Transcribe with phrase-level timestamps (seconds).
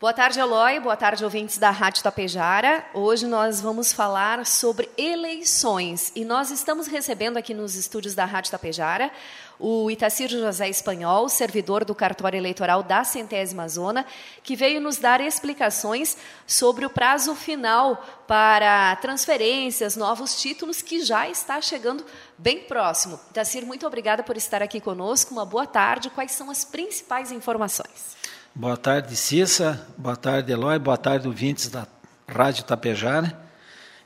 [0.00, 0.80] Boa tarde, Eloy.
[0.80, 2.82] Boa tarde, ouvintes da Rádio Tapejara.
[2.94, 8.50] Hoje nós vamos falar sobre eleições e nós estamos recebendo aqui nos estúdios da Rádio
[8.50, 9.12] Tapejara
[9.58, 14.06] o Itacir José Espanhol, servidor do cartório eleitoral da centésima zona,
[14.42, 21.28] que veio nos dar explicações sobre o prazo final para transferências, novos títulos, que já
[21.28, 22.06] está chegando
[22.38, 23.20] bem próximo.
[23.28, 25.34] Itacir, muito obrigada por estar aqui conosco.
[25.34, 26.08] Uma boa tarde.
[26.08, 28.19] Quais são as principais informações?
[28.52, 29.86] Boa tarde, Cissa.
[29.96, 30.76] Boa tarde, Eloy.
[30.80, 31.86] Boa tarde, ouvintes da
[32.26, 33.38] Rádio Tapejara.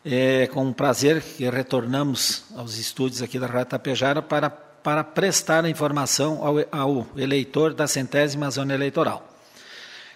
[0.05, 5.71] É com prazer que retornamos aos estúdios aqui da Rádio Tapejara para, para prestar a
[5.71, 9.27] informação ao, ao eleitor da centésima zona eleitoral.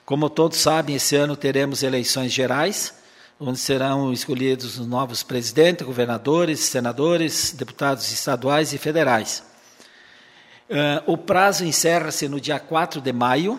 [0.04, 2.94] Como todos sabem, esse ano teremos eleições gerais,
[3.40, 9.42] onde serão escolhidos os novos presidentes, governadores, senadores, deputados estaduais e federais.
[10.68, 13.58] Uh, o prazo encerra-se no dia 4 de maio,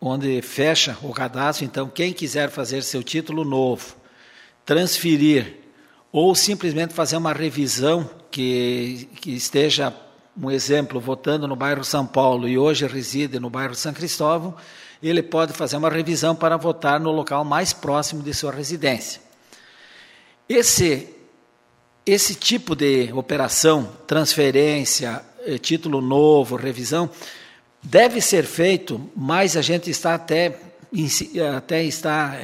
[0.00, 1.64] onde fecha o cadastro.
[1.64, 3.96] Então, quem quiser fazer seu título novo,
[4.64, 5.56] transferir
[6.12, 9.92] ou simplesmente fazer uma revisão que, que esteja,
[10.40, 14.54] um exemplo, votando no bairro São Paulo e hoje reside no bairro São Cristóvão,
[15.02, 19.20] ele pode fazer uma revisão para votar no local mais próximo de sua residência.
[20.48, 21.08] Esse,
[22.06, 27.10] esse tipo de operação, transferência, eh, título novo, revisão,
[27.84, 30.58] deve ser feito, mas a gente está até,
[31.56, 32.38] até está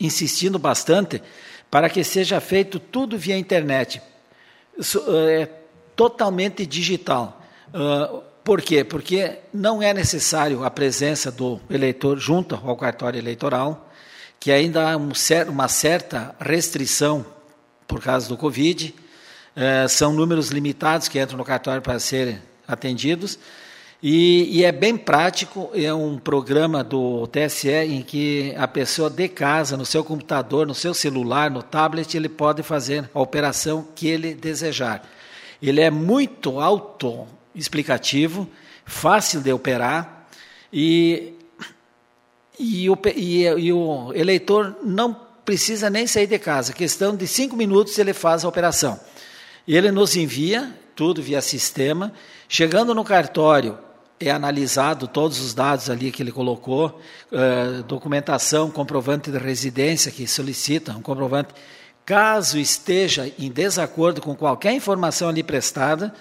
[0.00, 1.22] insistindo bastante
[1.70, 4.02] para que seja feito tudo via internet.
[5.08, 5.48] É
[5.96, 7.42] totalmente digital.
[7.68, 8.82] Uh, por quê?
[8.82, 13.90] Porque não é necessário a presença do eleitor junto ao cartório eleitoral,
[14.38, 15.12] que ainda há um,
[15.48, 17.24] uma certa restrição
[17.86, 18.94] por causa do Covid.
[19.54, 23.38] Uh, são números limitados que entram no cartório para serem atendidos.
[24.02, 29.28] E, e, é bem prático, é um programa do TSE em que a pessoa de
[29.28, 34.08] casa, no seu computador, no seu celular, no tablet, ele pode fazer a operação que
[34.08, 35.06] ele desejar.
[35.62, 38.48] Ele é muito auto-explicativo,
[38.86, 40.26] fácil de operar
[40.72, 41.34] e,
[42.58, 46.72] e, o, e, e o eleitor não precisa nem sair de casa.
[46.72, 48.98] Questão de cinco minutos ele faz a operação.
[49.68, 52.12] Ele nos envia tudo via sistema.
[52.48, 53.78] Chegando no cartório,
[54.20, 57.00] é analisado todos os dados ali que ele colocou,
[57.32, 61.54] uh, documentação, comprovante de residência que solicita, um comprovante.
[62.04, 66.12] Caso esteja em desacordo com qualquer informação ali prestada,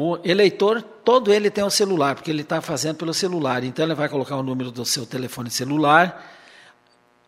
[0.00, 3.64] o eleitor, todo ele tem o celular, porque ele está fazendo pelo celular.
[3.64, 6.24] Então, ele vai colocar o número do seu telefone celular.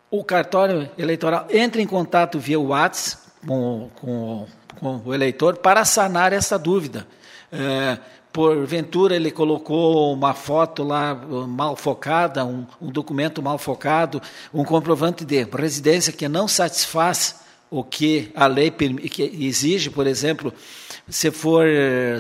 [0.09, 4.47] O cartório eleitoral entra em contato via WhatsApp com, com,
[4.79, 7.09] com o eleitor para sanar essa dúvida.
[7.51, 7.99] É,
[8.33, 14.65] porventura ele colocou uma foto lá uh, mal focada, um, um, documento mal focado, um
[14.65, 17.41] comprovante de residência que não satisfaz
[17.71, 20.53] o que a lei que exige, por exemplo,
[21.09, 21.65] se for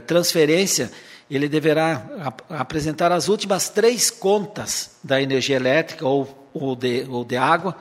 [0.06, 0.93] transferência,
[1.31, 7.25] ele deverá ap apresentar as últimas três contas da energia elétrica ou, ou, de, ou
[7.25, 7.76] de água,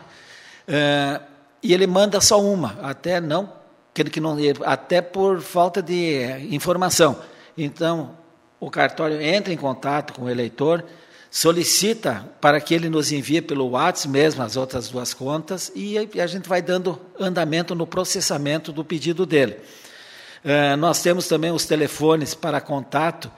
[0.67, 1.23] uh,
[1.61, 3.51] e ele manda só uma, até não,
[3.93, 7.17] que não, até por falta de informação.
[7.57, 8.11] Então,
[8.59, 10.83] o cartório entra em contato com o eleitor,
[11.31, 16.27] solicita para que ele nos envie pelo WhatsApp mesmo as outras duas contas e a
[16.27, 19.57] gente vai dando andamento no processamento do pedido dele.
[20.43, 23.31] Uh, nós temos também os telefones para contato,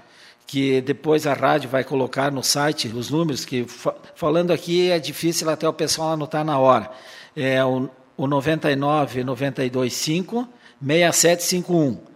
[0.47, 3.65] que depois a rádio vai colocar no site os números, que
[4.15, 6.91] falando aqui é difícil até o pessoal anotar na hora.
[7.35, 10.47] É o, o 99 925
[10.81, 12.10] 6751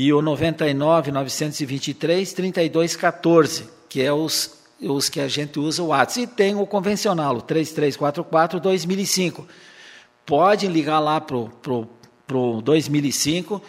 [0.00, 6.20] e o 99 923 3214, que é os, os que a gente usa o WhatsApp.
[6.20, 9.44] E tem o convencional, o 3344 2005.
[10.24, 13.60] Pode ligar lá para o 2005,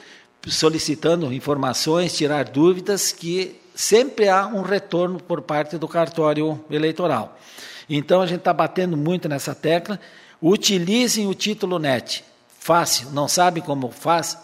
[0.46, 7.40] solicitando informações, tirar dúvidas, que sempre há um retorno por parte do cartório eleitoral.
[7.90, 10.00] Então a gente está batendo muito nessa tecla.
[10.40, 12.24] Utilizem o título NET.
[12.60, 14.38] Fácil, não sabe como faz?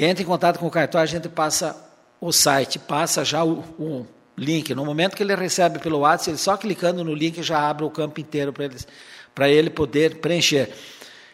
[0.00, 1.76] Entre em contato com o cartório, a gente passa
[2.20, 4.06] o site, passa já o, o
[4.36, 4.72] link.
[4.72, 7.90] No momento que ele recebe pelo WhatsApp, ele só clicando no link já abre o
[7.90, 10.70] campo inteiro para ele, ele poder preencher.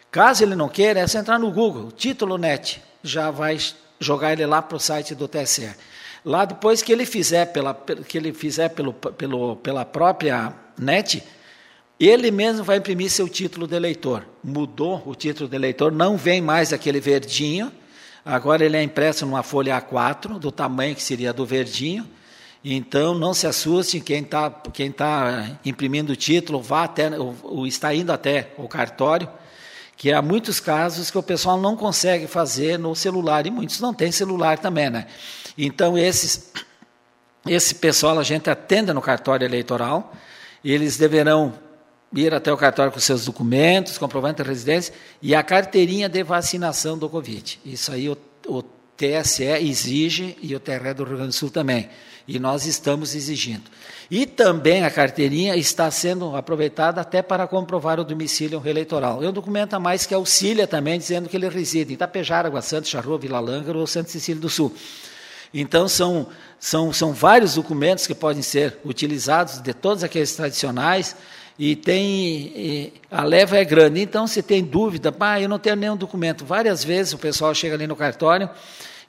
[0.09, 3.59] Caso ele não queira, é só entrar no Google, título net, já vai
[3.99, 5.69] jogar ele lá para o site do TSE.
[6.23, 7.71] Lá depois que ele fizer pela,
[8.07, 11.23] que ele fizer pelo, pelo, pela própria net,
[11.99, 14.25] ele mesmo vai imprimir seu título de eleitor.
[14.43, 17.71] Mudou o título de eleitor, não vem mais aquele verdinho,
[18.25, 22.09] Agora ele é impresso numa folha A4, do tamanho que seria do verdinho,
[22.63, 27.93] Então, não se assuste, quem está quem tá imprimindo o título, vá até, ou, está
[27.93, 29.29] indo até o cartório,
[29.95, 33.93] que há muitos casos que o pessoal não consegue fazer no celular, e muitos não
[33.93, 35.05] têm celular também, né?
[35.55, 36.51] Então, esses,
[37.45, 40.11] esse pessoal a gente atende no cartório eleitoral,
[40.63, 41.53] eles deverão
[42.15, 46.97] ir até o cartório com seus documentos, comprovante de residência e a carteirinha de vacinação
[46.97, 47.59] do Covid.
[47.65, 48.17] Isso aí o,
[48.47, 48.63] o
[48.97, 51.89] TSE exige e o TRE do Rio Grande do Sul também.
[52.27, 53.63] E nós estamos exigindo.
[54.09, 59.19] E também a carteirinha está sendo aproveitada até para comprovar o domicílio eleitoral.
[59.19, 62.87] Um documento a mais que auxilia também, dizendo que ele reside em Itapejara, Água Santa,
[62.87, 64.73] Charrua, Vila Lângaro ou Santa Cecília do Sul.
[65.53, 66.27] Então, são,
[66.59, 71.15] são, são vários documentos que podem ser utilizados, de todos aqueles tradicionais,
[71.57, 74.01] e tem e a leva é grande.
[74.01, 76.45] Então, se tem dúvida, pá, eu não tenho nenhum documento.
[76.45, 78.49] Várias vezes o pessoal chega ali no cartório,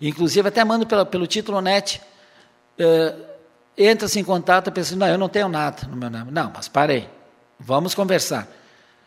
[0.01, 2.01] inclusive até manda pelo, pelo título net,
[2.79, 3.15] é,
[3.77, 6.31] entra-se em contato, a pessoa não, eu não tenho nada no meu nome.
[6.31, 7.09] Não, mas parei,
[7.59, 8.49] vamos conversar.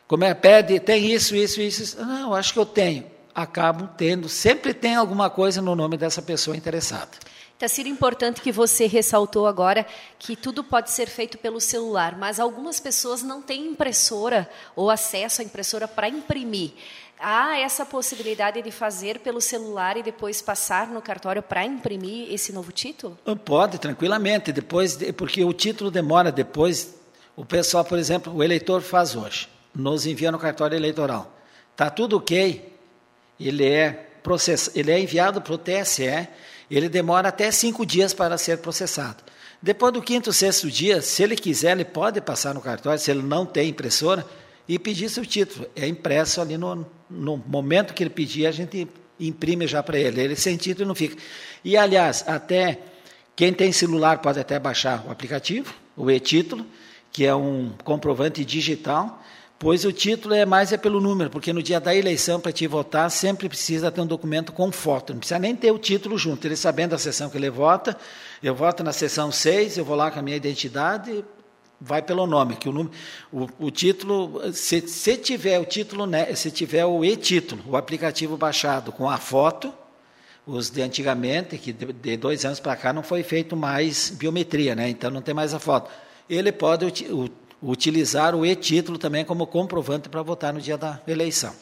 [0.07, 2.03] Como é, pede, tem isso, isso, isso.
[2.03, 3.05] Não, acho que eu tenho.
[3.33, 7.11] Acabam tendo, sempre tem alguma coisa no nome dessa pessoa interessada.
[7.59, 9.85] Está sendo importante que você ressaltou agora
[10.17, 15.41] que tudo pode ser feito pelo celular, mas algumas pessoas não têm impressora ou acesso
[15.41, 16.71] à impressora para imprimir.
[17.19, 22.53] Há essa possibilidade de fazer pelo celular e depois passar no cartório para imprimir esse
[22.53, 23.19] novo título?
[23.43, 24.53] Pode, tranquilamente.
[24.53, 26.95] Depois, porque o título demora depois.
[27.35, 31.29] O pessoal, por exemplo, o eleitor faz hoje, nos envia no cartório eleitoral.
[31.73, 32.73] Está tudo ok.
[33.37, 33.91] Ele é
[34.23, 34.71] process...
[34.75, 36.29] ele é enviado para o TSE
[36.75, 39.23] ele demora até cinco dias para ser processado.
[39.61, 43.21] Depois do quinto, sexto dia, se ele quiser, ele pode passar no cartório, se ele
[43.21, 44.25] não tem impressora,
[44.67, 45.67] e pedir seu título.
[45.75, 48.87] É impresso ali no, no momento que ele pedir, a gente
[49.19, 50.21] imprime já para ele.
[50.21, 51.17] Ele sem título não fica.
[51.65, 52.79] E, aliás, até
[53.35, 56.65] quem tem celular pode até baixar o aplicativo, o e-título,
[57.11, 59.21] que é um comprovante digital,
[59.59, 62.65] Pois o título é mais é pelo número, porque no dia da eleição, para te
[62.65, 65.11] votar, sempre precisa ter um documento com foto.
[65.11, 66.47] Não precisa nem ter o título junto.
[66.47, 67.97] Ele sabendo a sessão que ele vota,
[68.41, 71.25] eu voto na sessão 6, eu vou lá com a minha identidade,
[71.79, 72.55] vai pelo nome.
[72.55, 72.95] Que o, número,
[73.33, 78.37] o, o título, se, se, tiver o título, né, se tiver o e-título, o aplicativo
[78.37, 79.73] baixado com a foto,
[80.47, 84.73] os de antigamente, que de, de dois anos para cá não foi feito mais biometria,
[84.73, 84.87] né?
[84.87, 85.91] então não tem mais a foto.
[86.29, 86.85] Ele pode,
[87.61, 91.53] utilizar o e-título também como comprovante para votar no dia da eleição.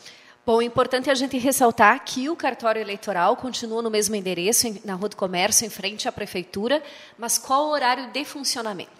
[0.45, 4.93] Bom, é importante a gente ressaltar que o cartório eleitoral continua no mesmo endereço, na
[4.93, 6.81] Rua do Comércio, em frente à Prefeitura,
[7.17, 8.91] mas qual o horário de funcionamento?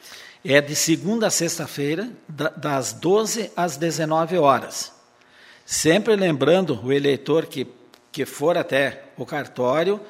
[0.43, 4.91] É de segunda a sexta-feira, das 12 às 19 horas.
[5.65, 7.65] Sempre lembrando o eleitor que,
[8.11, 10.01] que for até o cartório,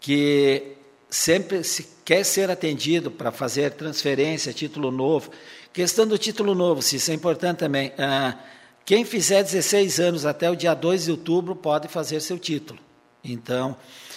[0.00, 0.76] que
[1.10, 5.30] sempre se quer ser atendido para fazer transferência, título novo,
[5.72, 7.92] Questão do título novo, se isso é importante também.
[7.98, 8.34] Ah,
[8.84, 12.80] quem fizer 16 anos até o dia 2 de outubro pode fazer seu título.
[13.22, 13.76] Então,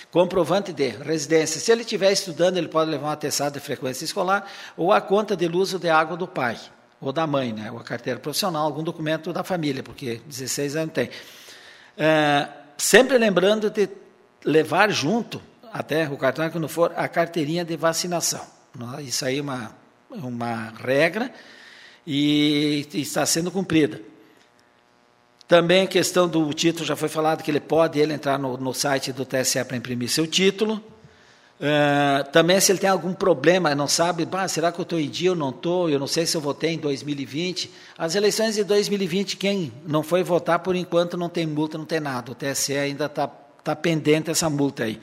[0.09, 1.59] comprovante de residência.
[1.59, 5.36] Se ele estiver estudando, ele pode levar um atestado de frequência escolar ou a conta
[5.36, 6.57] de luz ou de água do pai
[7.01, 7.71] ou da mãe, né?
[7.71, 11.09] ou a carteira profissional, algum documento da família, porque 16 anos tem.
[11.97, 13.89] Ah, sempre lembrando de
[14.45, 15.42] levar junto,
[15.74, 18.45] até o cartão quando for, a carteirinha de vacinação.
[19.00, 19.81] Isso aí é uma
[20.12, 21.31] uma regra
[22.06, 24.02] e está sendo cumprida.
[25.47, 28.74] Também a questão do título, já foi falado que ele pode ele entrar no, no
[28.74, 30.81] site do TSE para imprimir seu título.
[31.59, 35.31] Uh, também se ele tem algum problema, não sabe, será que eu estou em dia
[35.31, 37.69] ou não estou, eu não sei se eu votei em 2020.
[37.97, 42.00] As eleições de 2020, quem não foi votar, por enquanto não tem multa, não tem
[42.00, 42.31] nada.
[42.31, 45.00] O TSE ainda está tá pendente essa multa aí.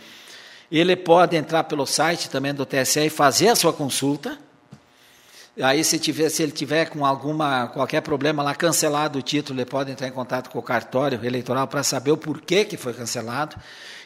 [0.72, 4.36] Ele pode entrar pelo site também do TSE e fazer a sua consulta,
[5.60, 9.66] Aí, se, tiver, se ele tiver com alguma qualquer problema lá cancelado o título, ele
[9.66, 13.56] pode entrar em contato com o cartório eleitoral para saber o porquê que foi cancelado.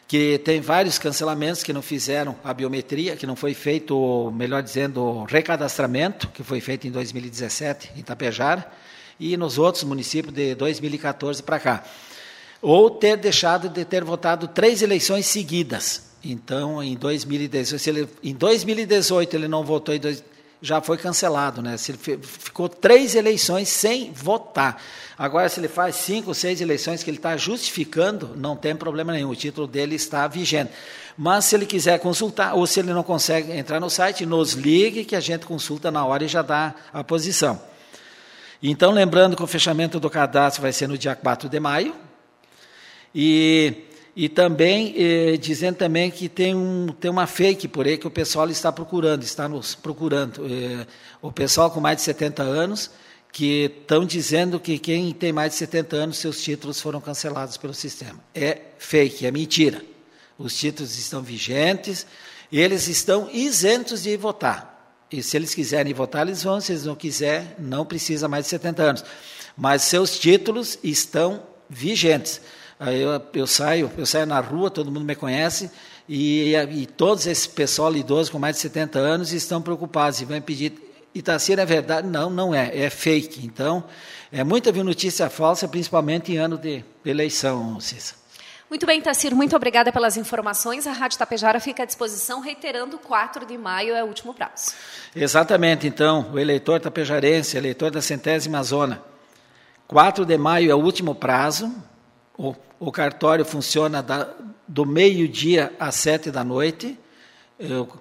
[0.09, 5.03] Que tem vários cancelamentos que não fizeram a biometria, que não foi feito, melhor dizendo,
[5.03, 8.67] o recadastramento, que foi feito em 2017 em Itapejara,
[9.21, 11.85] e nos outros municípios de 2014 para cá.
[12.61, 16.13] Ou ter deixado de ter votado três eleições seguidas.
[16.25, 20.01] Então, em 2018, ele, em 2018 ele não votou em
[20.63, 21.77] já foi cancelado, né?
[21.77, 24.81] Se ele ficou três eleições sem votar.
[25.19, 29.31] Agora, se ele faz cinco, seis eleições que ele está justificando, não tem problema nenhum,
[29.31, 30.71] o título dele está vigente.
[31.19, 35.05] Mas se ele quiser consultar, ou se ele não consegue entrar no site, nos ligue
[35.05, 37.61] que a gente consulta na hora e já dá a posição.
[38.63, 41.95] Então, lembrando que o fechamento do cadastro vai ser no dia 4 de maio.
[43.13, 48.07] E e também eh, dizendo também que tem, um, tem uma fake por aí que
[48.07, 50.47] o pessoal está procurando, está nos procurando.
[50.47, 50.87] Eh,
[51.23, 52.91] o pessoal com mais de 70 anos
[53.33, 57.73] que estão dizendo que quem tem mais de 70 anos, seus títulos foram cancelados pelo
[57.73, 58.21] sistema.
[58.35, 59.83] É fake, é mentira.
[60.39, 62.07] Os títulos estão vigentes,
[62.53, 64.71] eles estão isentos de votar.
[65.11, 66.61] E se eles quiserem votar, eles vão.
[66.61, 69.05] Se eles não quiserem, não precisa mais de 70 anos.
[69.57, 72.41] Mas seus títulos estão vigentes.
[72.83, 75.71] Aí eu, eu saio, eu saio na rua, todo mundo me conhece,
[76.09, 80.41] e, e todos esse pessoal idoso com mais de 70 anos estão preocupados e vão
[80.41, 80.73] pedir
[81.15, 82.09] Itacira é verdade?
[82.09, 83.45] Não, não é, é fake.
[83.45, 83.85] Então,
[84.33, 88.15] é muita notícia falsa, principalmente em ano de eleição, Cissa.
[88.71, 90.87] Muito bem, Tacir, muito obrigada pelas informações.
[90.87, 94.73] A Rádio Tapejara fica à disposição, reiterando, 4 de maio é o último prazo.
[95.15, 99.03] Exatamente, então, o eleitor tapejarense, eleitor da centésima zona,
[99.87, 101.71] 4 de maio é o último prazo,
[102.43, 104.29] o, o cartório funciona da,
[104.67, 106.99] do meio-dia às sete da noite,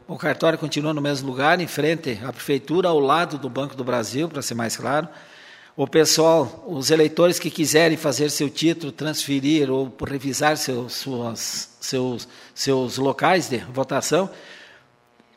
[0.08, 3.84] o cartório continua no mesmo lugar, em frente à prefeitura, ao lado do Banco do
[3.84, 5.08] Brasil, para ser mais claro.
[5.78, 12.28] O pessoal, os eleitores que quiserem fazer seu título, transferir ou revisar seus, suas, seus,
[12.56, 14.32] seus locais de votação,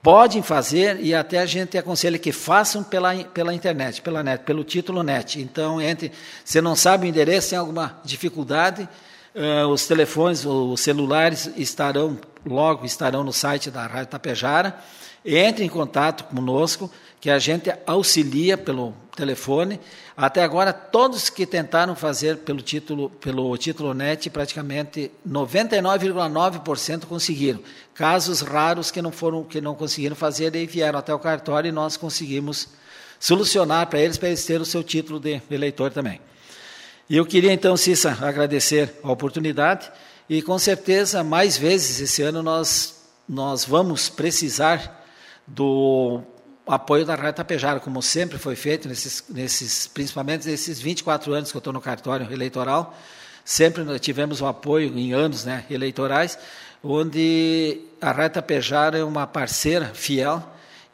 [0.05, 4.63] podem fazer e até a gente aconselha que façam pela, pela internet, pela net, pelo
[4.63, 5.41] título net.
[5.41, 6.13] Então, entre,
[6.45, 8.87] se não sabe o endereço, tem alguma dificuldade,
[9.35, 14.79] uh, os telefones, os celulares estarão logo estarão no site da Rádio Tapejara.
[15.25, 16.91] Entre em contato conosco,
[17.25, 19.81] que a gente auxilia pelo telefone.
[20.15, 27.61] Até agora, todos que tentaram fazer pelo título, pelo título NET, praticamente 99,9% conseguiram.
[27.95, 31.73] Casos raros que não foram, que não conseguiram fazer, e vieram até o cartório e
[31.73, 32.69] nós conseguimos
[33.19, 36.21] solucionar para eles, para eles terem o seu título de eleitor também.
[37.09, 39.91] E eu queria então, Cissa, agradecer a oportunidade
[40.29, 45.03] e com certeza, mais vezes esse ano nós, nós vamos precisar
[45.47, 46.23] do
[46.67, 51.57] apoio da Rádio Tapejara, como sempre foi feito, nesses, nesses, principalmente nesses 24 anos que
[51.57, 52.97] eu estou no cartório eleitoral.
[53.45, 56.39] Sempre tivemos o apoio em anos né, eleitorais,
[56.83, 60.43] onde a Rádio Tapejara é uma parceira fiel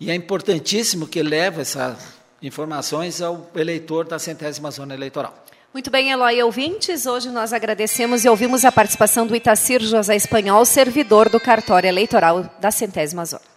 [0.01, 5.45] e é importantíssimo que leve essas informações ao eleitor da centésima zona eleitoral.
[5.73, 10.65] Muito bem, Eloy ouvintes, hoje nós agradecemos e ouvimos a participação do Itacir José Espanhol,
[10.65, 13.50] servidor do cartório eleitoral da centésima zona.